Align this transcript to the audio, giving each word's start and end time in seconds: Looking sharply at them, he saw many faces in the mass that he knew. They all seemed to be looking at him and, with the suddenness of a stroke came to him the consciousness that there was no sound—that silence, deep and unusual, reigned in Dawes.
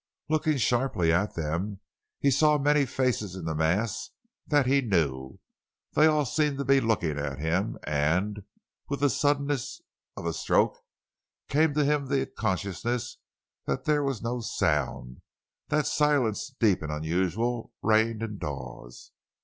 Looking 0.29 0.57
sharply 0.57 1.13
at 1.13 1.35
them, 1.35 1.79
he 2.19 2.31
saw 2.31 2.57
many 2.57 2.87
faces 2.87 3.35
in 3.35 3.45
the 3.45 3.53
mass 3.53 4.09
that 4.47 4.65
he 4.65 4.81
knew. 4.81 5.37
They 5.93 6.07
all 6.07 6.25
seemed 6.25 6.57
to 6.57 6.65
be 6.65 6.81
looking 6.81 7.19
at 7.19 7.37
him 7.37 7.77
and, 7.83 8.41
with 8.89 9.01
the 9.01 9.11
suddenness 9.11 9.79
of 10.17 10.25
a 10.25 10.33
stroke 10.33 10.75
came 11.49 11.75
to 11.75 11.85
him 11.85 12.07
the 12.07 12.25
consciousness 12.25 13.19
that 13.67 13.83
there 13.85 14.01
was 14.01 14.23
no 14.23 14.39
sound—that 14.41 15.85
silence, 15.85 16.49
deep 16.59 16.81
and 16.81 16.91
unusual, 16.91 17.71
reigned 17.83 18.23
in 18.23 18.39
Dawes. 18.39 19.11